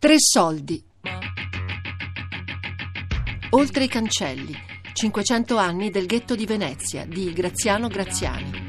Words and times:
Tre 0.00 0.14
soldi. 0.16 0.80
Oltre 3.50 3.82
i 3.82 3.88
cancelli. 3.88 4.56
500 4.92 5.56
anni 5.56 5.90
del 5.90 6.06
ghetto 6.06 6.36
di 6.36 6.46
Venezia 6.46 7.04
di 7.04 7.32
Graziano 7.32 7.88
Graziani. 7.88 8.67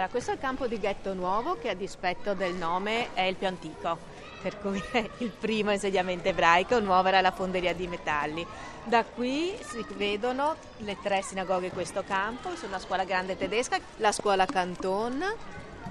Allora, 0.00 0.14
questo 0.14 0.30
è 0.30 0.34
il 0.36 0.40
campo 0.40 0.66
di 0.66 0.78
ghetto 0.78 1.12
nuovo 1.12 1.58
che 1.58 1.68
a 1.68 1.74
dispetto 1.74 2.32
del 2.32 2.54
nome 2.54 3.12
è 3.12 3.20
il 3.20 3.34
più 3.34 3.46
antico, 3.46 3.98
per 4.40 4.58
cui 4.58 4.82
è 4.92 5.06
il 5.18 5.28
primo 5.28 5.72
insediamento 5.72 6.26
ebraico, 6.28 6.80
nuovo 6.80 7.08
era 7.08 7.20
la 7.20 7.32
fonderia 7.32 7.74
di 7.74 7.86
metalli. 7.86 8.46
Da 8.82 9.04
qui 9.04 9.54
si 9.60 9.84
vedono 9.96 10.56
le 10.78 10.96
tre 11.02 11.20
sinagoghe 11.20 11.66
in 11.66 11.72
questo 11.72 12.02
campo, 12.02 12.56
sono 12.56 12.70
la 12.70 12.78
scuola 12.78 13.04
grande 13.04 13.36
tedesca, 13.36 13.78
la 13.98 14.10
scuola 14.10 14.46
Canton 14.46 15.22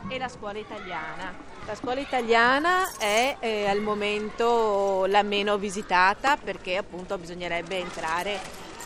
e 0.07 0.17
la 0.17 0.27
scuola 0.27 0.57
italiana. 0.57 1.31
La 1.67 1.75
scuola 1.75 1.99
italiana 1.99 2.89
è 2.97 3.35
eh, 3.39 3.67
al 3.67 3.79
momento 3.79 5.05
la 5.05 5.21
meno 5.21 5.59
visitata 5.59 6.35
perché 6.35 6.77
appunto 6.77 7.15
bisognerebbe 7.19 7.77
entrare, 7.77 8.39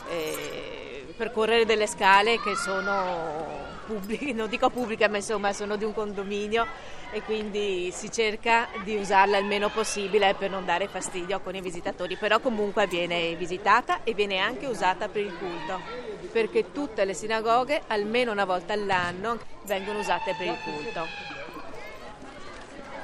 eh, 0.06 1.14
percorrere 1.16 1.64
delle 1.64 1.86
scale 1.86 2.38
che 2.42 2.54
sono 2.56 3.63
pubbliche, 3.84 4.32
non 4.34 4.48
dico 4.48 4.70
pubbliche, 4.70 5.08
ma 5.08 5.18
insomma 5.18 5.52
sono 5.52 5.76
di 5.76 5.84
un 5.84 5.94
condominio 5.94 6.66
e 7.12 7.22
quindi 7.22 7.90
si 7.92 8.10
cerca 8.10 8.68
di 8.82 8.96
usarla 8.96 9.38
il 9.38 9.44
meno 9.44 9.68
possibile 9.68 10.34
per 10.34 10.50
non 10.50 10.64
dare 10.64 10.88
fastidio 10.88 11.40
con 11.40 11.54
i 11.54 11.60
visitatori, 11.60 12.16
però 12.16 12.40
comunque 12.40 12.86
viene 12.86 13.34
visitata 13.36 14.02
e 14.02 14.14
viene 14.14 14.38
anche 14.38 14.66
usata 14.66 15.08
per 15.08 15.22
il 15.22 15.36
culto, 15.36 15.80
perché 16.32 16.72
tutte 16.72 17.04
le 17.04 17.14
sinagoghe 17.14 17.82
almeno 17.86 18.32
una 18.32 18.44
volta 18.44 18.72
all'anno 18.72 19.38
vengono 19.64 20.00
usate 20.00 20.34
per 20.36 20.46
il 20.46 20.58
culto. 20.64 21.34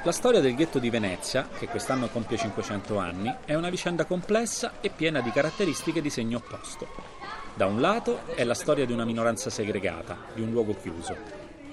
La 0.03 0.11
storia 0.11 0.39
del 0.39 0.55
ghetto 0.55 0.79
di 0.79 0.89
Venezia, 0.89 1.47
che 1.47 1.67
quest'anno 1.67 2.07
compie 2.07 2.35
500 2.35 2.97
anni, 2.97 3.31
è 3.45 3.53
una 3.53 3.69
vicenda 3.69 4.05
complessa 4.05 4.73
e 4.81 4.89
piena 4.89 5.21
di 5.21 5.29
caratteristiche 5.29 6.01
di 6.01 6.09
segno 6.09 6.37
opposto. 6.37 7.20
Da 7.61 7.67
un 7.67 7.79
lato 7.79 8.25
è 8.33 8.43
la 8.43 8.55
storia 8.55 8.87
di 8.87 8.91
una 8.91 9.05
minoranza 9.05 9.51
segregata, 9.51 10.17
di 10.33 10.41
un 10.41 10.49
luogo 10.49 10.75
chiuso. 10.81 11.15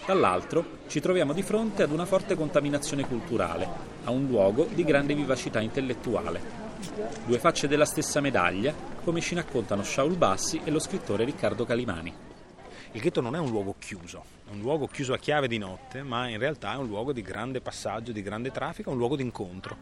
Dall'altro 0.04 0.80
ci 0.86 1.00
troviamo 1.00 1.32
di 1.32 1.40
fronte 1.40 1.82
ad 1.82 1.92
una 1.92 2.04
forte 2.04 2.34
contaminazione 2.34 3.06
culturale, 3.06 3.66
a 4.04 4.10
un 4.10 4.26
luogo 4.26 4.68
di 4.70 4.84
grande 4.84 5.14
vivacità 5.14 5.60
intellettuale. 5.60 6.42
Due 7.24 7.38
facce 7.38 7.68
della 7.68 7.86
stessa 7.86 8.20
medaglia, 8.20 8.74
come 9.02 9.22
ci 9.22 9.34
raccontano 9.34 9.82
Shaul 9.82 10.14
Bassi 10.16 10.60
e 10.62 10.70
lo 10.70 10.78
scrittore 10.78 11.24
Riccardo 11.24 11.64
Calimani. 11.64 12.12
Il 12.92 13.00
ghetto 13.00 13.22
non 13.22 13.34
è 13.34 13.38
un 13.38 13.48
luogo 13.48 13.74
chiuso, 13.78 14.22
è 14.46 14.52
un 14.52 14.60
luogo 14.60 14.88
chiuso 14.88 15.14
a 15.14 15.18
chiave 15.18 15.48
di 15.48 15.56
notte, 15.56 16.02
ma 16.02 16.28
in 16.28 16.38
realtà 16.38 16.74
è 16.74 16.76
un 16.76 16.86
luogo 16.86 17.14
di 17.14 17.22
grande 17.22 17.62
passaggio, 17.62 18.12
di 18.12 18.20
grande 18.20 18.50
traffico, 18.50 18.90
un 18.90 18.98
luogo 18.98 19.16
di 19.16 19.22
incontro, 19.22 19.78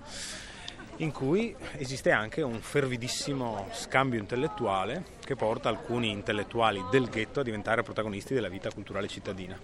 in 0.99 1.13
cui 1.13 1.55
esiste 1.77 2.11
anche 2.11 2.43
un 2.43 2.61
fervidissimo 2.61 3.69
scambio 3.73 4.19
intellettuale 4.19 5.05
che 5.25 5.37
porta 5.37 5.69
alcuni 5.69 6.11
intellettuali 6.11 6.83
del 6.91 7.09
ghetto 7.09 7.41
a 7.41 7.43
diventare 7.43 7.83
protagonisti 7.83 8.33
della 8.33 8.49
vita 8.49 8.71
culturale 8.71 9.09
cittadina. 9.09 9.59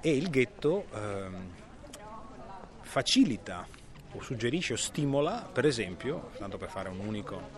E 0.00 0.16
il 0.16 0.30
ghetto 0.30 0.86
ehm, 0.92 1.50
facilita 2.80 3.66
o 4.12 4.22
suggerisce 4.22 4.72
o 4.72 4.76
stimola, 4.76 5.48
per 5.52 5.66
esempio, 5.66 6.30
tanto 6.38 6.58
per 6.58 6.68
fare 6.68 6.88
un 6.88 6.98
unico, 6.98 7.50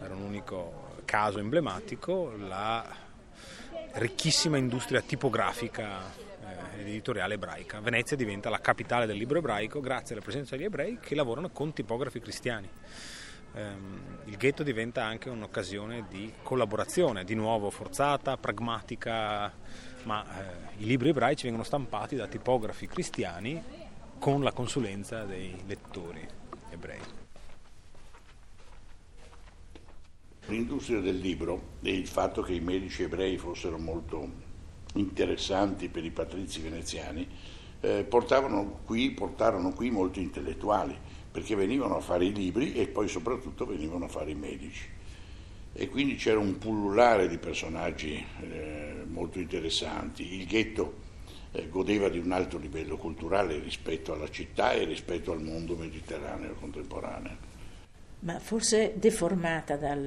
un 0.00 0.22
unico 0.22 0.88
caso 1.04 1.38
emblematico, 1.38 2.34
la 2.36 2.84
ricchissima 3.92 4.56
industria 4.56 5.00
tipografica 5.00 6.00
eh, 6.00 6.29
editoriale 6.88 7.34
ebraica. 7.34 7.80
Venezia 7.80 8.16
diventa 8.16 8.50
la 8.50 8.60
capitale 8.60 9.06
del 9.06 9.16
libro 9.16 9.38
ebraico 9.38 9.80
grazie 9.80 10.14
alla 10.14 10.24
presenza 10.24 10.56
degli 10.56 10.64
ebrei 10.64 10.98
che 11.00 11.14
lavorano 11.14 11.50
con 11.50 11.72
tipografi 11.72 12.20
cristiani. 12.20 12.68
Ehm, 13.54 14.18
il 14.26 14.36
ghetto 14.36 14.62
diventa 14.62 15.04
anche 15.04 15.28
un'occasione 15.28 16.06
di 16.08 16.32
collaborazione, 16.42 17.24
di 17.24 17.34
nuovo 17.34 17.70
forzata, 17.70 18.36
pragmatica, 18.36 19.52
ma 20.04 20.24
eh, 20.24 20.82
i 20.82 20.84
libri 20.84 21.08
ebraici 21.08 21.44
vengono 21.44 21.64
stampati 21.64 22.16
da 22.16 22.26
tipografi 22.26 22.86
cristiani 22.86 23.62
con 24.18 24.42
la 24.42 24.52
consulenza 24.52 25.24
dei 25.24 25.62
lettori 25.66 26.26
ebrei. 26.70 27.00
L'industria 30.46 31.00
del 31.00 31.18
libro 31.18 31.76
e 31.82 31.92
il 31.92 32.06
fatto 32.06 32.42
che 32.42 32.52
i 32.52 32.60
medici 32.60 33.02
ebrei 33.02 33.36
fossero 33.36 33.78
molto 33.78 34.48
interessanti 34.94 35.88
per 35.88 36.04
i 36.04 36.10
patrizi 36.10 36.60
veneziani 36.60 37.26
eh, 37.80 38.06
qui, 38.84 39.10
portarono 39.10 39.72
qui 39.72 39.90
molti 39.90 40.20
intellettuali 40.20 40.96
perché 41.30 41.54
venivano 41.54 41.96
a 41.96 42.00
fare 42.00 42.24
i 42.24 42.32
libri 42.32 42.74
e 42.74 42.88
poi 42.88 43.08
soprattutto 43.08 43.64
venivano 43.64 44.06
a 44.06 44.08
fare 44.08 44.32
i 44.32 44.34
medici. 44.34 44.86
E 45.72 45.88
quindi 45.88 46.16
c'era 46.16 46.40
un 46.40 46.58
pullulare 46.58 47.28
di 47.28 47.38
personaggi 47.38 48.22
eh, 48.40 49.04
molto 49.06 49.38
interessanti. 49.38 50.34
Il 50.34 50.46
ghetto 50.46 50.94
eh, 51.52 51.68
godeva 51.68 52.08
di 52.08 52.18
un 52.18 52.32
alto 52.32 52.58
livello 52.58 52.96
culturale 52.96 53.60
rispetto 53.60 54.12
alla 54.12 54.28
città 54.28 54.72
e 54.72 54.84
rispetto 54.84 55.30
al 55.30 55.40
mondo 55.40 55.76
mediterraneo 55.76 56.54
contemporaneo 56.54 57.49
ma 58.20 58.38
forse 58.38 58.94
deformata 58.96 59.76
dal, 59.76 60.04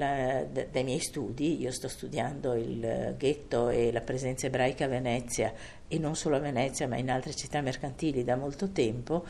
da, 0.51 0.66
dai 0.72 0.84
miei 0.84 1.00
studi, 1.00 1.59
io 1.59 1.72
sto 1.72 1.88
studiando 1.88 2.53
il 2.53 3.16
ghetto 3.18 3.69
e 3.69 3.91
la 3.91 4.01
presenza 4.01 4.46
ebraica 4.46 4.85
a 4.85 4.88
Venezia 4.88 5.51
e 5.88 5.97
non 5.97 6.16
solo 6.16 6.35
a 6.35 6.40
Venezia 6.40 6.88
ma 6.88 6.97
in 6.97 7.09
altre 7.09 7.34
città 7.34 7.62
mercantili 7.62 8.23
da 8.23 8.35
molto 8.35 8.69
tempo, 8.69 9.25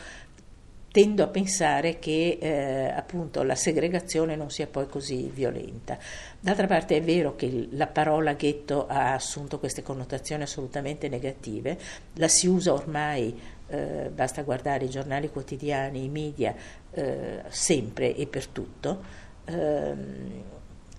tendo 0.94 1.24
a 1.24 1.28
pensare 1.28 1.98
che 1.98 2.38
eh, 2.40 2.92
appunto 2.96 3.42
la 3.42 3.56
segregazione 3.56 4.36
non 4.36 4.52
sia 4.52 4.68
poi 4.68 4.88
così 4.88 5.28
violenta. 5.34 5.98
D'altra 6.40 6.68
parte 6.68 6.98
è 6.98 7.02
vero 7.02 7.36
che 7.36 7.70
la 7.72 7.88
parola 7.88 8.34
ghetto 8.34 8.86
ha 8.86 9.14
assunto 9.14 9.58
queste 9.58 9.82
connotazioni 9.82 10.44
assolutamente 10.44 11.10
negative, 11.10 11.80
la 12.14 12.28
si 12.28 12.46
usa 12.48 12.74
ormai, 12.74 13.36
eh, 13.74 14.10
basta 14.14 14.44
guardare 14.44 14.86
i 14.86 14.90
giornali 14.90 15.32
quotidiani, 15.32 16.04
i 16.04 16.10
media, 16.10 16.54
eh, 16.92 17.42
sempre 17.48 18.16
e 18.16 18.28
per 18.28 18.48
tutto. 18.48 19.02
Ehm, 19.46 20.44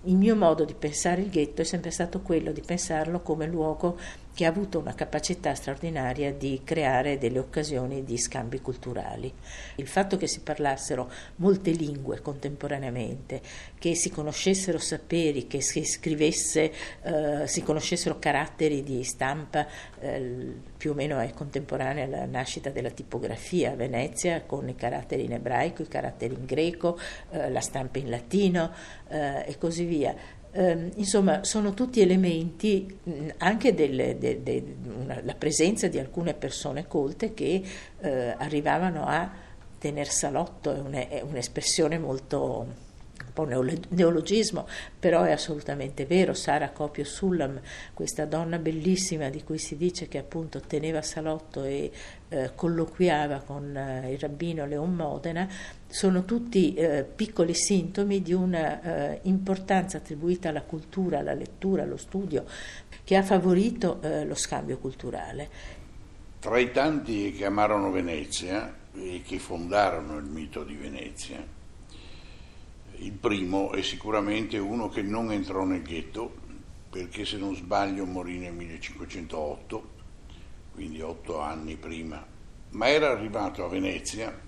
il 0.03 0.15
mio 0.15 0.35
modo 0.35 0.65
di 0.65 0.73
pensare 0.73 1.21
il 1.21 1.29
ghetto 1.29 1.61
è 1.61 1.63
sempre 1.63 1.89
stato 1.89 2.21
quello 2.21 2.51
di 2.51 2.61
pensarlo 2.61 3.21
come 3.21 3.47
luogo 3.47 3.97
che 4.35 4.45
ha 4.45 4.49
avuto 4.49 4.79
una 4.79 4.93
capacità 4.93 5.55
straordinaria 5.55 6.33
di 6.33 6.59
creare 6.65 7.17
delle 7.17 7.39
occasioni 7.39 8.03
di 8.03 8.17
scambi 8.17 8.59
culturali. 8.59 9.33
Il 9.75 9.87
fatto 9.87 10.17
che 10.17 10.27
si 10.27 10.41
parlassero 10.41 11.09
molte 11.37 11.71
lingue 11.71 12.19
contemporaneamente, 12.19 13.41
che 13.79 13.95
si 13.95 14.09
conoscessero 14.09 14.77
saperi, 14.77 15.47
che 15.47 15.61
si 15.61 15.85
scrivesse, 15.85 16.71
eh, 17.01 17.47
si 17.47 17.63
conoscessero 17.63 18.19
caratteri 18.19 18.83
di 18.83 19.05
stampa, 19.05 19.65
eh, 20.01 20.53
più 20.75 20.91
o 20.91 20.93
meno 20.93 21.17
è 21.19 21.31
contemporanea 21.31 22.03
alla 22.03 22.25
nascita 22.25 22.69
della 22.71 22.89
tipografia 22.89 23.71
a 23.71 23.75
Venezia, 23.75 24.43
con 24.43 24.67
i 24.67 24.75
caratteri 24.75 25.23
in 25.23 25.31
ebraico, 25.31 25.81
i 25.81 25.87
caratteri 25.87 26.33
in 26.33 26.45
greco, 26.45 26.99
eh, 27.31 27.49
la 27.49 27.61
stampa 27.61 27.99
in 27.99 28.09
latino 28.09 28.69
eh, 29.07 29.45
e 29.47 29.57
così 29.57 29.85
via 29.85 30.13
eh, 30.55 30.91
insomma, 30.95 31.43
sono 31.43 31.73
tutti 31.73 31.99
elementi 31.99 32.87
mh, 33.03 33.27
anche 33.39 33.73
della 33.73 34.13
de, 34.13 34.41
de, 34.41 34.63
presenza 35.37 35.87
di 35.87 35.99
alcune 35.99 36.33
persone 36.33 36.87
colte 36.87 37.33
che 37.33 37.61
eh, 37.99 38.35
arrivavano 38.37 39.05
a 39.05 39.29
tener 39.77 40.07
salotto, 40.07 40.73
è, 40.73 40.79
un, 40.79 40.93
è 40.93 41.21
un'espressione 41.21 41.99
molto 41.99 42.83
po' 43.35 43.43
neologismo, 43.43 44.65
però 44.97 45.23
è 45.23 45.31
assolutamente 45.31 46.05
vero. 46.05 46.33
Sara 46.33 46.69
Copio 46.69 47.03
Sullam, 47.03 47.59
questa 47.93 48.25
donna 48.25 48.57
bellissima 48.57 49.29
di 49.29 49.43
cui 49.43 49.57
si 49.57 49.75
dice 49.75 50.07
che 50.07 50.17
appunto 50.17 50.61
teneva 50.61 51.01
salotto 51.01 51.63
e 51.65 51.91
eh, 52.29 52.51
colloquiava 52.55 53.39
con 53.45 53.75
eh, 53.75 54.13
il 54.13 54.19
rabbino 54.19 54.65
Leon 54.65 54.95
Modena, 54.95 55.47
sono 55.95 56.25
tutti 56.25 56.73
eh, 56.73 57.05
piccoli 57.05 57.53
sintomi 57.55 58.21
di 58.21 58.33
una 58.33 58.81
eh, 59.13 59.19
importanza 59.23 59.95
attribuita 59.95 60.49
alla 60.49 60.63
cultura, 60.63 61.19
alla 61.19 61.33
lettura, 61.33 61.83
allo 61.83 61.95
studio, 61.95 62.43
che 63.05 63.15
ha 63.15 63.23
favorito 63.23 64.01
eh, 64.01 64.25
lo 64.25 64.35
scambio 64.35 64.77
culturale. 64.77 65.49
Tra 66.39 66.59
i 66.59 66.69
tanti 66.71 67.31
che 67.31 67.45
amarono 67.45 67.91
Venezia 67.91 68.75
e 68.93 69.21
che 69.25 69.39
fondarono 69.39 70.17
il 70.17 70.25
mito 70.25 70.65
di 70.65 70.75
Venezia, 70.75 71.41
il 72.97 73.11
primo 73.13 73.71
è 73.71 73.81
sicuramente 73.81 74.57
uno 74.57 74.89
che 74.89 75.01
non 75.01 75.31
entrò 75.31 75.63
nel 75.63 75.81
ghetto, 75.81 76.29
perché 76.89 77.23
se 77.23 77.37
non 77.37 77.55
sbaglio 77.55 78.05
morì 78.05 78.37
nel 78.37 78.51
1508, 78.51 79.89
quindi 80.73 80.99
otto 80.99 81.39
anni 81.39 81.77
prima, 81.77 82.21
ma 82.71 82.89
era 82.89 83.11
arrivato 83.11 83.63
a 83.63 83.69
Venezia 83.69 84.43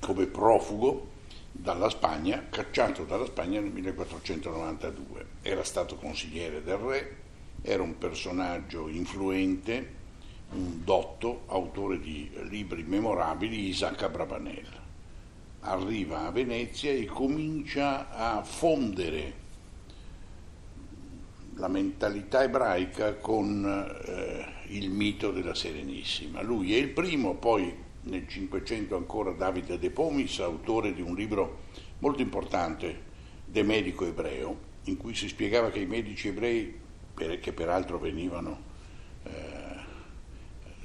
come 0.00 0.26
profugo 0.26 1.08
dalla 1.52 1.90
Spagna, 1.90 2.46
cacciato 2.48 3.04
dalla 3.04 3.26
Spagna 3.26 3.60
nel 3.60 3.70
1492. 3.70 5.26
Era 5.42 5.62
stato 5.62 5.96
consigliere 5.96 6.62
del 6.62 6.76
re, 6.76 7.16
era 7.62 7.82
un 7.82 7.98
personaggio 7.98 8.88
influente, 8.88 9.98
un 10.52 10.82
dotto, 10.82 11.42
autore 11.46 12.00
di 12.00 12.30
libri 12.48 12.82
memorabili, 12.82 13.68
Isaac 13.68 14.02
Abravanel. 14.02 14.78
Arriva 15.60 16.26
a 16.26 16.30
Venezia 16.30 16.90
e 16.90 17.04
comincia 17.04 18.10
a 18.10 18.42
fondere 18.42 19.48
la 21.56 21.68
mentalità 21.68 22.42
ebraica 22.42 23.16
con 23.16 23.64
eh, 24.06 24.46
il 24.68 24.90
mito 24.90 25.30
della 25.30 25.54
Serenissima. 25.54 26.40
Lui 26.40 26.74
è 26.74 26.78
il 26.78 26.88
primo, 26.88 27.34
poi 27.34 27.88
nel 28.02 28.26
Cinquecento 28.26 28.96
ancora 28.96 29.32
Davide 29.32 29.78
De 29.78 29.90
Pomis, 29.90 30.38
autore 30.40 30.94
di 30.94 31.02
un 31.02 31.14
libro 31.14 31.64
molto 31.98 32.22
importante, 32.22 33.08
De 33.44 33.62
Medico 33.62 34.06
Ebreo, 34.06 34.68
in 34.84 34.96
cui 34.96 35.14
si 35.14 35.28
spiegava 35.28 35.70
che 35.70 35.80
i 35.80 35.86
medici 35.86 36.28
ebrei, 36.28 36.78
che 37.14 37.52
peraltro 37.52 37.98
venivano 37.98 38.58
eh, 39.24 39.30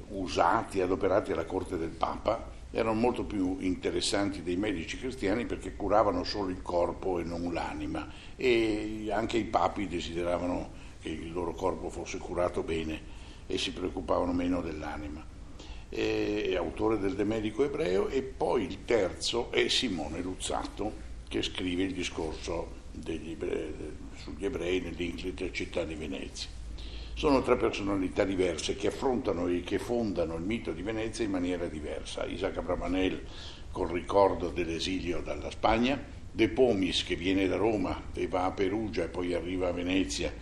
usati, 0.10 0.82
adoperati 0.82 1.32
alla 1.32 1.46
corte 1.46 1.78
del 1.78 1.90
Papa, 1.90 2.52
erano 2.72 3.00
molto 3.00 3.24
più 3.24 3.58
interessanti 3.62 4.44
dei 4.44 4.58
medici 4.58 4.98
cristiani 4.98 5.46
perché 5.46 5.76
curavano 5.78 6.26
solo 6.26 6.50
il 6.50 6.62
corpo 6.62 7.20
e 7.20 7.24
non 7.24 7.54
l'anima 7.54 8.06
e 8.36 9.08
anche 9.12 9.38
i 9.38 9.46
papi 9.46 9.88
desideravano 9.88 10.72
che 11.00 11.08
il 11.08 11.32
loro 11.32 11.54
corpo 11.54 11.90
fosse 11.90 12.18
curato 12.18 12.64
bene 12.64 13.14
e 13.48 13.58
si 13.58 13.72
preoccupavano 13.72 14.34
meno 14.34 14.60
dell'anima. 14.60 15.35
È 15.88 16.56
autore 16.56 17.00
del 17.00 17.16
De 17.16 17.24
Medico 17.24 17.64
Ebreo 17.64 18.08
e 18.08 18.22
poi 18.22 18.64
il 18.64 18.86
terzo 18.86 19.52
è 19.52 19.68
Simone 19.68 20.22
Luzzato 20.22 20.92
che 21.28 21.42
scrive 21.42 21.84
il 21.84 21.94
discorso 21.94 22.84
ebrei, 23.06 23.76
sugli 24.16 24.46
ebrei 24.46 24.82
nell'Inclita 24.82 25.52
città 25.52 25.84
di 25.84 25.96
Venezia. 25.96 26.50
Sono 27.14 27.42
tre 27.42 27.56
personalità 27.56 28.26
diverse 28.26 28.76
che 28.76 28.88
affrontano 28.88 29.48
e 29.48 29.62
che 29.62 29.80
fondano 29.80 30.36
il 30.36 30.44
mito 30.44 30.72
di 30.72 30.82
Venezia 30.82 31.24
in 31.24 31.32
maniera 31.32 31.68
diversa. 31.68 32.26
Isaac 32.26 32.58
Abravanel 32.58 33.24
col 33.72 33.90
ricordo 33.90 34.50
dell'esilio 34.50 35.22
dalla 35.22 35.50
Spagna, 35.50 36.02
De 36.32 36.50
Pomis 36.50 37.04
che 37.06 37.16
viene 37.16 37.48
da 37.48 37.56
Roma 37.56 38.10
e 38.14 38.28
va 38.28 38.46
a 38.46 38.52
Perugia 38.52 39.04
e 39.04 39.08
poi 39.08 39.34
arriva 39.34 39.70
a 39.70 39.72
Venezia 39.72 40.34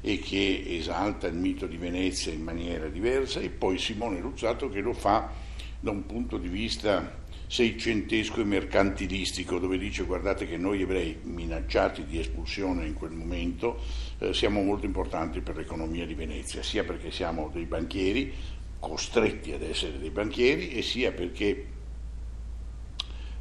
e 0.00 0.18
che 0.18 0.64
esalta 0.66 1.26
il 1.26 1.34
mito 1.34 1.66
di 1.66 1.76
Venezia 1.76 2.32
in 2.32 2.42
maniera 2.42 2.88
diversa 2.88 3.40
e 3.40 3.50
poi 3.50 3.78
Simone 3.78 4.20
Luzzato 4.20 4.68
che 4.68 4.80
lo 4.80 4.92
fa 4.92 5.30
da 5.78 5.90
un 5.90 6.06
punto 6.06 6.36
di 6.38 6.48
vista 6.48 7.18
seicentesco 7.46 8.40
e 8.40 8.44
mercantilistico 8.44 9.58
dove 9.58 9.76
dice 9.76 10.04
guardate 10.04 10.46
che 10.46 10.56
noi 10.56 10.82
ebrei 10.82 11.18
minacciati 11.22 12.04
di 12.04 12.18
espulsione 12.18 12.86
in 12.86 12.94
quel 12.94 13.10
momento 13.10 13.80
eh, 14.18 14.32
siamo 14.32 14.62
molto 14.62 14.86
importanti 14.86 15.40
per 15.40 15.56
l'economia 15.56 16.06
di 16.06 16.14
Venezia, 16.14 16.62
sia 16.62 16.84
perché 16.84 17.10
siamo 17.10 17.50
dei 17.52 17.64
banchieri 17.64 18.32
costretti 18.78 19.52
ad 19.52 19.62
essere 19.62 19.98
dei 19.98 20.10
banchieri 20.10 20.70
e 20.70 20.82
sia 20.82 21.12
perché 21.12 21.66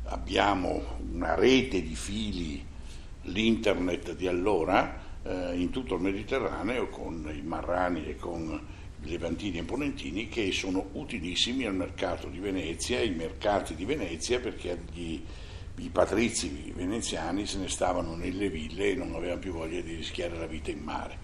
abbiamo 0.05 0.97
una 1.11 1.35
rete 1.35 1.81
di 1.81 1.95
fili, 1.95 2.65
l'internet 3.23 4.15
di 4.15 4.27
allora, 4.27 5.07
eh, 5.23 5.55
in 5.55 5.69
tutto 5.69 5.95
il 5.95 6.01
Mediterraneo 6.01 6.89
con 6.89 7.31
i 7.35 7.41
marrani 7.41 8.07
e 8.07 8.15
con 8.15 8.59
i 9.03 9.09
levantini 9.09 9.59
e 9.59 9.63
ponentini 9.63 10.27
che 10.27 10.51
sono 10.51 10.89
utilissimi 10.93 11.65
al 11.65 11.75
mercato 11.75 12.27
di 12.27 12.39
Venezia, 12.39 12.99
ai 12.99 13.11
mercati 13.11 13.75
di 13.75 13.85
Venezia 13.85 14.39
perché 14.39 14.77
gli, 14.93 15.21
i 15.77 15.89
patrizi 15.89 16.71
veneziani 16.75 17.45
se 17.45 17.59
ne 17.59 17.69
stavano 17.69 18.15
nelle 18.15 18.49
ville 18.49 18.91
e 18.91 18.95
non 18.95 19.13
avevano 19.13 19.39
più 19.39 19.53
voglia 19.53 19.81
di 19.81 19.95
rischiare 19.95 20.37
la 20.37 20.47
vita 20.47 20.71
in 20.71 20.79
mare. 20.79 21.17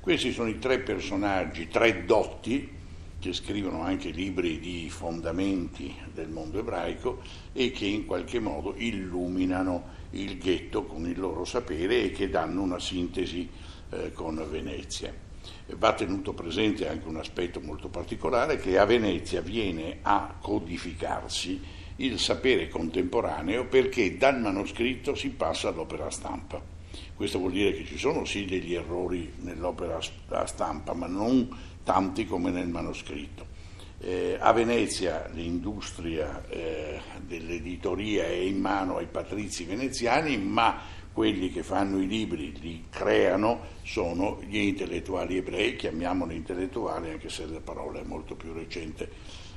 Questi 0.00 0.32
sono 0.32 0.48
i 0.48 0.58
tre 0.58 0.80
personaggi, 0.80 1.68
tre 1.68 2.04
dotti 2.04 2.80
che 3.22 3.32
scrivono 3.32 3.82
anche 3.82 4.10
libri 4.10 4.58
di 4.58 4.90
fondamenti 4.90 5.94
del 6.12 6.28
mondo 6.28 6.58
ebraico 6.58 7.20
e 7.52 7.70
che 7.70 7.86
in 7.86 8.04
qualche 8.04 8.40
modo 8.40 8.74
illuminano 8.76 10.00
il 10.10 10.38
ghetto 10.38 10.82
con 10.86 11.06
il 11.06 11.20
loro 11.20 11.44
sapere 11.44 12.02
e 12.02 12.10
che 12.10 12.28
danno 12.28 12.62
una 12.62 12.80
sintesi 12.80 13.48
eh, 13.90 14.12
con 14.12 14.44
Venezia. 14.50 15.14
Va 15.76 15.92
tenuto 15.92 16.32
presente 16.32 16.88
anche 16.88 17.06
un 17.06 17.16
aspetto 17.16 17.60
molto 17.60 17.88
particolare 17.88 18.56
che 18.56 18.76
a 18.76 18.84
Venezia 18.86 19.40
viene 19.40 19.98
a 20.02 20.34
codificarsi 20.40 21.60
il 21.96 22.18
sapere 22.18 22.68
contemporaneo 22.68 23.66
perché 23.66 24.16
dal 24.16 24.40
manoscritto 24.40 25.14
si 25.14 25.28
passa 25.28 25.68
all'opera 25.68 26.10
stampa. 26.10 26.60
Questo 27.14 27.38
vuol 27.38 27.52
dire 27.52 27.72
che 27.72 27.84
ci 27.84 27.98
sono 27.98 28.24
sì 28.24 28.44
degli 28.46 28.74
errori 28.74 29.32
nell'opera 29.42 30.00
stampa, 30.00 30.92
ma 30.92 31.06
non 31.06 31.48
tanti 31.82 32.26
come 32.26 32.50
nel 32.50 32.68
manoscritto. 32.68 33.46
Eh, 33.98 34.36
a 34.40 34.52
Venezia 34.52 35.28
l'industria 35.32 36.44
eh, 36.48 37.00
dell'editoria 37.24 38.24
è 38.24 38.32
in 38.32 38.60
mano 38.60 38.96
ai 38.96 39.06
patrizi 39.06 39.64
veneziani, 39.64 40.36
ma 40.38 40.80
quelli 41.12 41.52
che 41.52 41.62
fanno 41.62 42.00
i 42.00 42.06
libri, 42.06 42.58
li 42.58 42.86
creano, 42.90 43.60
sono 43.82 44.40
gli 44.44 44.56
intellettuali 44.56 45.36
ebrei, 45.36 45.76
chiamiamoli 45.76 46.34
intellettuali 46.34 47.10
anche 47.10 47.28
se 47.28 47.46
la 47.46 47.60
parola 47.60 48.00
è 48.00 48.04
molto 48.04 48.34
più 48.34 48.52
recente. 48.52 49.08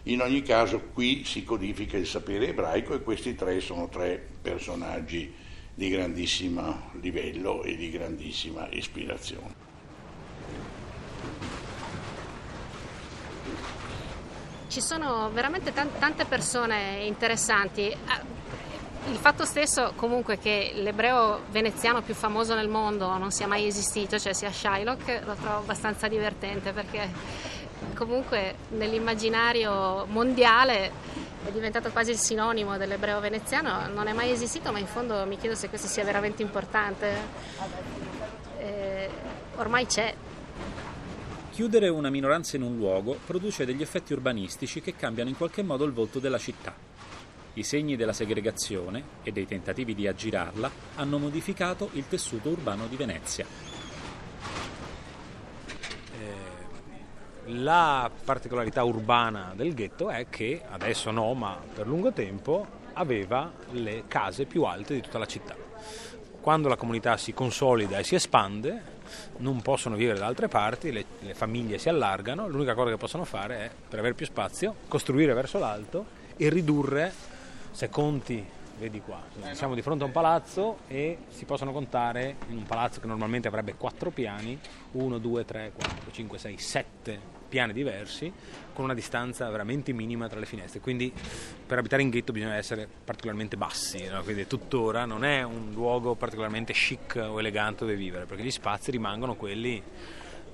In 0.03 0.21
ogni 0.21 0.43
caso 0.43 0.89
qui 0.93 1.23
si 1.23 1.43
codifica 1.43 1.97
il 1.97 2.05
sapere 2.05 2.49
ebraico 2.49 2.93
e 2.93 3.01
questi 3.01 3.33
tre 3.33 3.59
sono 3.61 3.87
tre 3.89 4.23
personaggi 4.41 5.33
di 5.73 5.89
grandissimo 5.89 6.91
livello 7.01 7.63
e 7.63 7.75
di 7.75 7.89
grandissima 7.89 8.67
ispirazione. 8.69 9.74
Ci 14.75 14.81
sono 14.81 15.29
veramente 15.31 15.71
tante 15.71 16.25
persone 16.25 17.05
interessanti. 17.05 17.95
Ah, 18.07 18.19
il 19.09 19.15
fatto 19.15 19.45
stesso 19.45 19.93
comunque 19.95 20.37
che 20.37 20.73
l'ebreo 20.75 21.43
veneziano 21.49 22.01
più 22.01 22.13
famoso 22.13 22.55
nel 22.55 22.67
mondo 22.67 23.17
non 23.17 23.31
sia 23.31 23.47
mai 23.47 23.67
esistito, 23.67 24.19
cioè 24.19 24.33
sia 24.33 24.51
Shylock, 24.51 25.21
lo 25.25 25.35
trovo 25.35 25.59
abbastanza 25.59 26.09
divertente 26.09 26.73
perché 26.73 27.09
comunque 27.95 28.55
nell'immaginario 28.71 30.07
mondiale 30.07 30.91
è 31.45 31.51
diventato 31.51 31.89
quasi 31.91 32.11
il 32.11 32.17
sinonimo 32.17 32.75
dell'ebreo 32.75 33.21
veneziano, 33.21 33.87
non 33.87 34.07
è 34.07 34.11
mai 34.11 34.31
esistito, 34.31 34.73
ma 34.73 34.79
in 34.79 34.87
fondo 34.87 35.25
mi 35.25 35.37
chiedo 35.37 35.55
se 35.55 35.69
questo 35.69 35.87
sia 35.87 36.03
veramente 36.03 36.41
importante. 36.41 37.15
Eh, 38.57 39.09
ormai 39.55 39.85
c'è, 39.85 40.13
Chiudere 41.55 41.87
una 41.87 42.09
minoranza 42.09 42.57
in 42.57 42.63
un 42.63 42.75
luogo 42.75 43.17
produce 43.25 43.63
degli 43.63 43.81
effetti 43.81 44.11
urbanistici 44.11 44.81
che 44.81 44.93
cambiano 44.93 45.29
in 45.29 45.37
qualche 45.37 45.63
modo 45.63 45.85
il 45.85 45.93
volto 45.93 46.19
della 46.19 46.37
città. 46.37 46.75
I 47.53 47.63
segni 47.63 47.95
della 47.95 48.11
segregazione 48.11 49.01
e 49.23 49.31
dei 49.31 49.47
tentativi 49.47 49.95
di 49.95 50.05
aggirarla 50.05 50.69
hanno 50.95 51.17
modificato 51.17 51.91
il 51.93 52.09
tessuto 52.09 52.49
urbano 52.49 52.87
di 52.87 52.97
Venezia. 52.97 53.45
Eh, 56.11 57.53
la 57.53 58.11
particolarità 58.25 58.83
urbana 58.83 59.53
del 59.55 59.73
ghetto 59.73 60.09
è 60.09 60.27
che, 60.29 60.61
adesso 60.69 61.09
no, 61.09 61.33
ma 61.35 61.57
per 61.73 61.87
lungo 61.87 62.11
tempo, 62.11 62.67
aveva 62.91 63.49
le 63.71 64.03
case 64.09 64.43
più 64.43 64.63
alte 64.63 64.95
di 64.95 64.99
tutta 64.99 65.19
la 65.19 65.25
città. 65.25 65.55
Quando 66.41 66.67
la 66.67 66.75
comunità 66.75 67.15
si 67.15 67.33
consolida 67.33 67.97
e 67.97 68.03
si 68.03 68.15
espande, 68.15 68.94
non 69.37 69.61
possono 69.61 69.95
vivere 69.95 70.19
da 70.19 70.25
altre 70.25 70.47
parti, 70.47 70.91
le, 70.91 71.05
le 71.19 71.33
famiglie 71.33 71.77
si 71.77 71.89
allargano, 71.89 72.47
l'unica 72.47 72.73
cosa 72.73 72.91
che 72.91 72.97
possono 72.97 73.25
fare 73.25 73.57
è, 73.57 73.71
per 73.89 73.99
avere 73.99 74.13
più 74.13 74.25
spazio, 74.25 74.75
costruire 74.87 75.33
verso 75.33 75.59
l'alto 75.59 76.05
e 76.37 76.49
ridurre, 76.49 77.11
se 77.71 77.89
conti 77.89 78.45
vedi 78.77 79.01
qua, 79.01 79.21
siamo 79.53 79.73
di 79.73 79.81
fronte 79.81 80.03
a 80.03 80.07
un 80.07 80.11
palazzo 80.11 80.79
e 80.87 81.19
si 81.29 81.45
possono 81.45 81.71
contare 81.71 82.35
in 82.49 82.57
un 82.57 82.63
palazzo 82.63 82.99
che 82.99 83.07
normalmente 83.07 83.47
avrebbe 83.47 83.75
quattro 83.75 84.09
piani, 84.09 84.59
1, 84.91 85.17
2, 85.17 85.45
3, 85.45 85.71
4, 85.75 86.11
5, 86.11 86.37
6, 86.37 86.57
7 86.57 87.19
piani 87.55 87.71
diversi 87.71 88.29
con 88.73 88.83
una 88.83 88.93
distanza 88.93 89.49
veramente 89.49 89.93
minima 89.93 90.27
tra 90.27 90.39
le 90.39 90.45
finestre. 90.45 90.81
Quindi 90.81 91.09
per 91.65 91.77
abitare 91.77 92.01
in 92.01 92.09
ghetto 92.09 92.33
bisogna 92.33 92.55
essere 92.55 92.85
particolarmente 93.05 93.55
bassi, 93.55 94.05
no? 94.09 94.21
quindi 94.23 94.45
tuttora 94.45 95.05
non 95.05 95.23
è 95.23 95.41
un 95.41 95.71
luogo 95.71 96.15
particolarmente 96.15 96.73
chic 96.73 97.15
o 97.15 97.39
elegante 97.39 97.85
dove 97.85 97.95
vivere, 97.95 98.25
perché 98.25 98.43
gli 98.43 98.51
spazi 98.51 98.91
rimangono 98.91 99.35
quelli 99.35 99.81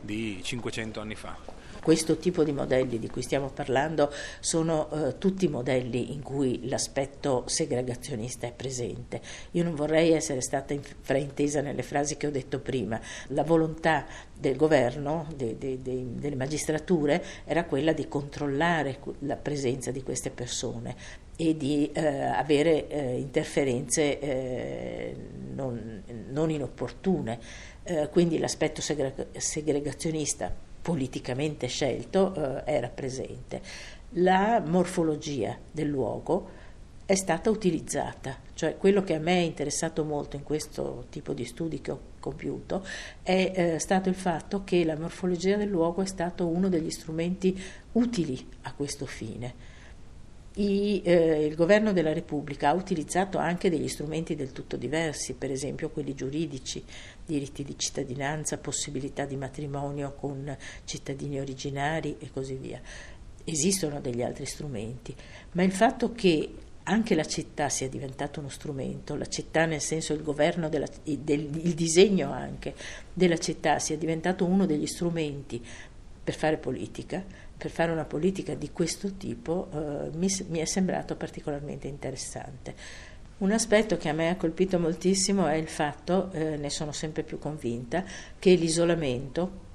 di 0.02 0.40
500 0.42 1.00
anni 1.00 1.16
fa. 1.16 1.60
Questo 1.82 2.18
tipo 2.18 2.44
di 2.44 2.52
modelli 2.52 3.00
di 3.00 3.10
cui 3.10 3.24
stiamo 3.24 3.50
parlando 3.50 4.14
sono 4.40 4.92
eh, 4.92 5.18
tutti 5.18 5.48
modelli 5.48 6.14
in 6.14 6.22
cui 6.22 6.68
l'aspetto 6.70 7.46
segregazionista 7.48 8.46
è 8.46 8.54
presente. 8.54 9.20
Io 9.52 9.64
non 9.64 9.74
vorrei 9.74 10.12
essere 10.12 10.42
stata 10.42 10.76
fraintesa 11.02 11.62
nelle 11.62 11.82
frasi 11.82 12.18
che 12.18 12.28
ho 12.28 12.32
detto 12.32 12.60
prima. 12.60 13.02
La 13.30 13.44
volontà 13.44 14.06
del 14.38 14.58
governo, 14.58 15.26
de, 15.36 15.58
de, 15.58 15.82
de, 15.82 16.06
delle 16.20 16.36
magistrature, 16.36 17.24
era 17.46 17.66
quella 17.66 17.94
di 17.94 18.08
controllare 18.08 19.00
la 19.20 19.36
presenza 19.36 19.90
di 19.90 20.04
queste 20.04 20.30
persone 20.30 20.96
e 21.42 21.58
di 21.58 21.90
eh, 21.92 22.06
avere 22.06 22.88
eh, 22.88 23.18
interferenze 23.18 24.20
eh, 24.20 25.16
non, 25.56 26.04
non, 26.30 26.52
inopportune. 26.52 27.40
Eh, 27.84 28.10
quindi 28.10 28.38
l'aspetto 28.38 28.80
segregazionista 28.80 30.54
politicamente 30.82 31.66
scelto 31.66 32.36
eh, 32.36 32.72
era 32.72 32.90
presente. 32.90 33.60
La 34.16 34.62
morfologia 34.64 35.58
del 35.72 35.88
luogo 35.88 36.60
è 37.06 37.16
stata 37.16 37.50
utilizzata, 37.50 38.38
cioè 38.54 38.78
quello 38.78 39.04
che 39.04 39.16
a 39.16 39.20
me 39.20 39.38
è 39.38 39.44
interessato 39.44 40.04
molto 40.04 40.36
in 40.36 40.44
questo 40.44 41.08
tipo 41.10 41.34
di 41.34 41.44
studi 41.44 41.82
che 41.82 41.92
ho 41.92 42.00
compiuto 42.20 42.86
è 43.24 43.52
eh, 43.56 43.80
stato 43.80 44.10
il 44.10 44.16
fatto 44.16 44.64
che 44.64 44.86
la 44.86 44.96
morfologia 44.96 45.58
del 45.58 45.70
luogo 45.70 46.04
è 46.04 46.06
stato 46.06 46.46
uno 46.46 46.70
degli 46.70 46.92
strumenti 46.92 47.60
utili 47.94 48.48
a 48.62 48.74
questo 48.74 49.08
fine. 49.08 49.71
I, 50.54 51.02
eh, 51.06 51.46
il 51.46 51.56
governo 51.56 51.94
della 51.94 52.12
Repubblica 52.12 52.70
ha 52.70 52.74
utilizzato 52.74 53.38
anche 53.38 53.70
degli 53.70 53.88
strumenti 53.88 54.36
del 54.36 54.52
tutto 54.52 54.76
diversi, 54.76 55.34
per 55.34 55.50
esempio 55.50 55.90
quelli 55.90 56.14
giuridici, 56.14 56.84
diritti 57.26 57.64
di 57.64 57.78
cittadinanza, 57.78 58.58
possibilità 58.58 59.24
di 59.24 59.38
matrimonio 59.38 60.14
con 60.14 60.56
cittadini 60.84 61.40
originari 61.40 62.18
e 62.20 62.30
così 62.34 62.56
via. 62.56 62.82
Esistono 63.46 64.02
degli 64.02 64.22
altri 64.22 64.46
strumenti, 64.46 65.16
ma 65.54 65.64
il 65.64 65.72
fatto 65.72 66.12
che 66.12 66.50
anche 66.84 67.16
la 67.16 67.26
città 67.26 67.70
sia 67.70 67.88
diventata 67.88 68.42
uno 68.42 68.50
strumento, 68.50 69.16
la 69.16 69.28
città 69.28 69.66
nel 69.66 69.82
senso 69.82 70.12
il 70.12 70.22
governo, 70.22 70.68
della, 70.68 70.88
del, 71.04 71.50
il 71.64 71.74
disegno 71.74 72.32
anche 72.32 72.74
della 73.14 73.38
città 73.38 73.80
sia 73.80 73.98
diventato 73.98 74.46
uno 74.46 74.66
degli 74.66 74.88
strumenti 74.88 75.64
per 76.24 76.36
fare 76.36 76.58
politica, 76.58 77.24
per 77.62 77.70
fare 77.70 77.92
una 77.92 78.06
politica 78.06 78.56
di 78.56 78.72
questo 78.72 79.14
tipo, 79.18 79.70
eh, 79.72 80.10
mi, 80.18 80.28
mi, 80.48 80.58
è 80.58 80.66
sembrato 80.66 81.16
particolarmente 81.16 81.88
interessante. 81.88 82.74
Un 83.38 83.52
aspetto 83.52 83.98
che 83.98 84.10
a 84.10 84.14
me 84.14 84.30
ha 84.30 84.36
colpito 84.36 84.80
moltissimo 84.80 85.46
è 85.46 85.54
il 85.54 85.68
fatto, 85.68 86.32
eh, 86.32 86.58
ne 86.58 86.72
sono 86.72 86.92
sempre 86.92 87.22
più 87.22 87.38
convinta, 87.38 88.04
che 88.40 88.56
l'isolamento, 88.56 89.70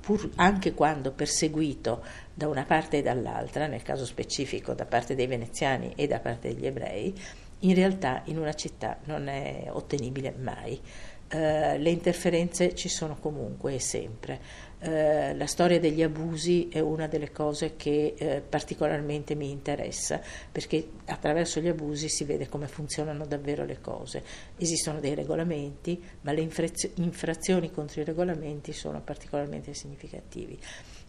pur 0.00 0.30
anche 0.36 0.72
quando 0.72 1.10
perseguito 1.10 2.02
da 2.32 2.48
una 2.48 2.64
parte 2.64 2.98
e 2.98 3.02
dall'altra, 3.02 3.66
nel 3.66 3.82
caso 3.82 4.06
specifico 4.06 4.72
da 4.72 4.86
parte 4.86 5.14
dei 5.14 5.26
veneziani 5.26 5.92
e 5.94 6.06
da 6.06 6.20
parte 6.20 6.54
degli 6.54 6.64
ebrei, 6.64 7.14
in 7.60 7.74
realtà 7.74 8.22
in 8.26 8.38
una 8.38 8.54
città 8.54 8.96
non 9.04 9.28
è 9.28 9.66
ottenibile 9.68 10.32
mai. 10.38 10.80
Uh, 11.28 11.76
le 11.76 11.90
interferenze 11.90 12.72
ci 12.76 12.88
sono 12.88 13.16
comunque 13.18 13.74
e 13.74 13.80
sempre. 13.80 14.40
Uh, 14.78 15.36
la 15.36 15.46
storia 15.46 15.80
degli 15.80 16.00
abusi 16.00 16.68
è 16.68 16.78
una 16.78 17.08
delle 17.08 17.32
cose 17.32 17.74
che 17.74 18.14
uh, 18.16 18.48
particolarmente 18.48 19.34
mi 19.34 19.50
interessa 19.50 20.20
perché 20.52 20.88
attraverso 21.06 21.58
gli 21.58 21.66
abusi 21.66 22.08
si 22.08 22.22
vede 22.22 22.48
come 22.48 22.68
funzionano 22.68 23.26
davvero 23.26 23.64
le 23.64 23.80
cose. 23.80 24.22
Esistono 24.56 25.00
dei 25.00 25.16
regolamenti, 25.16 26.00
ma 26.20 26.30
le 26.30 26.42
infrazio- 26.42 26.90
infrazioni 26.94 27.72
contro 27.72 28.02
i 28.02 28.04
regolamenti 28.04 28.72
sono 28.72 29.00
particolarmente 29.00 29.74
significativi. 29.74 30.56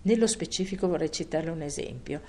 Nello 0.04 0.26
specifico 0.26 0.88
vorrei 0.88 1.12
citarle 1.12 1.52
un 1.52 1.62
esempio, 1.62 2.22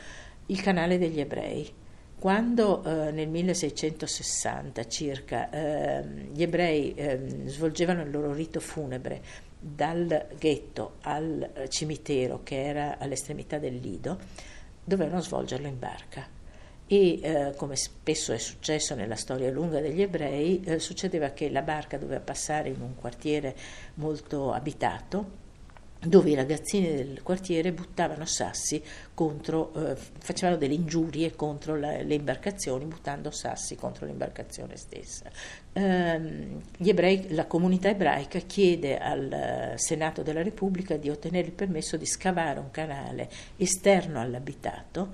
il 0.47 0.61
canale 0.61 0.99
degli 0.99 1.21
ebrei. 1.21 1.73
Quando 2.19 2.83
eh, 2.83 3.13
nel 3.13 3.29
1660 3.29 4.89
circa 4.89 5.51
eh, 5.51 6.05
gli 6.33 6.43
ebrei 6.43 6.93
eh, 6.95 7.45
svolgevano 7.47 8.03
il 8.03 8.11
loro 8.11 8.33
rito 8.33 8.59
funebre 8.59 9.23
dal 9.57 10.27
ghetto 10.37 10.95
al 11.03 11.49
eh, 11.55 11.69
cimitero 11.69 12.41
che 12.43 12.61
era 12.61 12.99
all'estremità 12.99 13.59
del 13.59 13.77
Lido, 13.77 14.19
dovevano 14.83 15.21
svolgerlo 15.21 15.69
in 15.69 15.79
barca. 15.79 16.27
E 16.89 17.21
eh, 17.23 17.55
come 17.57 17.77
spesso 17.77 18.33
è 18.33 18.39
successo 18.39 18.97
nella 18.97 19.15
storia 19.15 19.53
lunga 19.53 19.79
degli 19.79 20.03
ebrei, 20.03 20.61
eh, 20.65 20.81
succedeva 20.81 21.29
che 21.29 21.49
la 21.51 21.63
barca 21.63 21.99
doveva 21.99 22.21
passare 22.21 22.71
in 22.71 22.81
un 22.81 22.97
quartiere 22.97 23.55
molto 23.95 24.53
abitato 24.53 25.47
dove 26.01 26.31
i 26.31 26.35
ragazzini 26.35 26.95
del 26.95 27.23
quartiere 27.23 27.73
buttavano 27.73 28.25
sassi 28.25 28.81
contro, 29.15 29.73
eh, 29.75 29.97
facevano 29.97 30.57
delle 30.57 30.75
ingiurie 30.75 31.35
contro 31.35 31.77
la, 31.77 32.01
le 32.03 32.15
imbarcazioni, 32.15 32.85
buttando 32.85 33.31
sassi 33.31 33.75
contro 33.75 34.07
l'imbarcazione 34.07 34.77
stessa. 34.77 35.31
Eh, 35.73 36.49
ebrei, 36.79 37.35
la 37.35 37.47
comunità 37.47 37.89
ebraica 37.89 38.39
chiede 38.41 38.99
al 38.99 39.75
Senato 39.77 40.23
della 40.23 40.43
Repubblica 40.43 40.97
di 40.97 41.11
ottenere 41.11 41.49
il 41.49 41.55
permesso 41.55 41.97
di 41.97 42.07
scavare 42.07 42.61
un 42.61 42.71
canale 42.71 43.29
esterno 43.57 44.21
all'abitato 44.21 45.13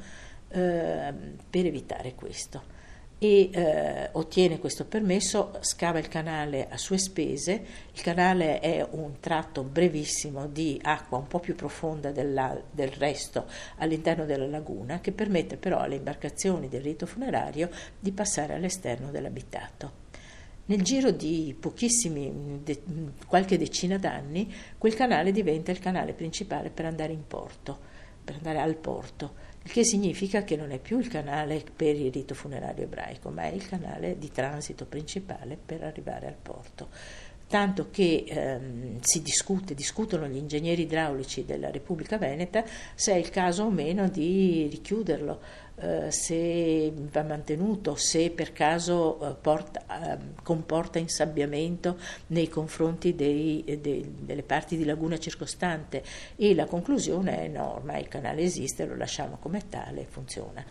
eh, 0.49 1.15
per 1.49 1.67
evitare 1.67 2.15
questo 2.15 2.73
e 3.19 3.51
eh, 3.53 4.09
ottiene 4.13 4.59
questo 4.59 4.85
permesso, 4.85 5.57
scava 5.61 5.99
il 5.99 6.09
canale 6.09 6.69
a 6.69 6.77
sue 6.77 6.99
spese, 6.99 7.65
il 7.93 8.03
canale 8.03 8.61
è 8.61 8.87
un 8.91 9.21
tratto 9.21 9.63
brevissimo 9.63 10.47
di 10.47 10.79
acqua 10.83 11.19
un 11.19 11.27
po' 11.27 11.39
più 11.39 11.55
profonda 11.55 12.11
della, 12.11 12.61
del 12.71 12.91
resto 12.91 13.47
all'interno 13.77 14.25
della 14.27 14.47
laguna 14.47 15.01
che 15.01 15.13
permette 15.13 15.57
però 15.57 15.79
alle 15.79 15.97
imbarcazioni 15.97 16.69
del 16.69 16.83
rito 16.83 17.07
funerario 17.07 17.71
di 17.99 18.13
passare 18.13 18.55
all'esterno 18.55 19.11
dell'abitato. 19.11 20.03
Nel 20.67 20.83
giro 20.83 21.11
di 21.11 21.55
pochissimi, 21.59 22.61
de, 22.63 22.81
qualche 23.27 23.59
decina 23.59 23.99
d'anni, 23.99 24.53
quel 24.79 24.95
canale 24.95 25.31
diventa 25.31 25.71
il 25.71 25.79
canale 25.79 26.15
principale 26.15 26.71
per 26.71 26.87
andare 26.87 27.13
in 27.13 27.27
porto, 27.27 27.79
per 28.25 28.37
andare 28.37 28.61
al 28.61 28.75
porto 28.77 29.53
il 29.67 29.73
che 29.73 29.83
significa 29.83 30.45
che 30.45 30.57
non 30.57 30.73
è 30.73 30.79
più 30.79 30.99
il 30.99 31.09
canale 31.09 31.65
per 31.75 31.97
il 31.97 32.13
rito 32.13 32.35
funerario 32.35 32.85
ebraico, 32.85 33.31
ma 33.31 33.45
è 33.45 33.53
il 33.53 33.67
canale 33.67 34.19
di 34.19 34.31
transito 34.31 34.85
principale 34.85 35.57
per 35.57 35.83
arrivare 35.83 36.27
al 36.27 36.37
porto. 36.41 36.89
Tanto 37.47 37.89
che 37.91 38.25
ehm, 38.27 39.01
si 39.01 39.23
discute, 39.23 39.75
discutono 39.75 40.27
gli 40.27 40.37
ingegneri 40.37 40.83
idraulici 40.83 41.45
della 41.45 41.71
Repubblica 41.71 42.19
Veneta 42.19 42.65
se 42.95 43.13
è 43.13 43.17
il 43.17 43.31
caso 43.31 43.65
o 43.65 43.71
meno 43.71 44.09
di 44.09 44.67
richiuderlo 44.71 45.41
eh, 45.77 46.11
se 46.13 46.93
va 47.11 47.23
mantenuto, 47.23 47.97
se 47.97 48.31
per 48.31 48.53
caso 48.53 49.21
eh, 49.21 49.35
porta, 49.35 50.13
eh, 50.13 50.19
comporta 50.43 50.99
insabbiamento 50.99 51.99
nei 52.29 52.49
confronti 52.49 53.15
dei, 53.15 53.79
dei, 53.81 54.15
delle 54.21 54.43
parti 54.43 54.77
di 54.77 54.85
laguna 54.85 55.19
circostante 55.19 56.03
e 56.37 56.55
la 56.55 56.67
conclusione 56.67 57.45
è 57.45 57.49
no, 57.49 57.75
ormai 57.75 58.03
il 58.03 58.09
canale 58.09 58.43
esiste, 58.43 58.85
lo 58.85 58.97
lasciamo 58.97 59.37
come 59.41 59.69
tale 59.69 60.03
e 60.03 60.07
funziona. 60.09 60.65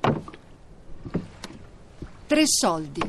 Tre 2.26 2.44
soldi. 2.46 3.02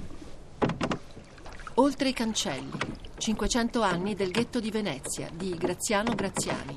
Oltre 1.74 2.08
i 2.08 2.12
cancelli. 2.12 3.02
500 3.16 3.80
anni 3.80 4.14
del 4.14 4.30
ghetto 4.30 4.60
di 4.60 4.70
Venezia 4.70 5.30
di 5.32 5.56
Graziano 5.56 6.14
Graziani. 6.14 6.76